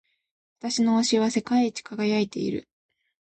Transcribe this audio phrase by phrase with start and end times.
[0.59, 2.67] 私の押しは世界一輝いている。